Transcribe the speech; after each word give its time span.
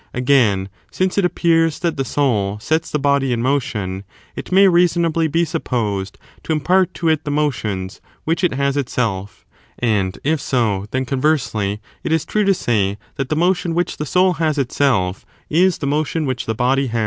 Again, 0.15 0.69
since 0.91 1.19
it 1.19 1.25
appears 1.25 1.77
that 1.77 1.95
the 1.95 2.03
soul 2.03 2.57
sets 2.59 2.89
the 2.89 2.97
body 2.97 3.31
in 3.31 3.39
motion, 3.43 4.03
6 4.33 4.33
it 4.35 4.51
may 4.51 4.67
reasonably 4.67 5.27
be 5.27 5.45
supposed 5.45 6.17
to 6.41 6.51
impart 6.51 6.95
to 6.95 7.07
it 7.07 7.23
the 7.23 7.29
motions 7.29 8.01
which 8.23 8.43
it 8.43 8.55
has 8.55 8.75
itself: 8.75 9.45
and, 9.77 10.17
if 10.23 10.41
so, 10.41 10.87
then 10.89 11.05
conversely 11.05 11.81
it 12.03 12.11
is 12.11 12.25
true 12.25 12.45
to 12.45 12.53
say 12.55 12.97
that 13.17 13.29
the 13.29 13.35
motion 13.35 13.75
which 13.75 13.97
the 13.97 14.07
soul 14.07 14.33
has 14.41 14.57
itself 14.57 15.23
is 15.51 15.77
the 15.77 15.85
motion 15.85 16.25
which 16.25 16.47
the 16.47 16.55
body 16.55 16.87
28. 16.89 16.99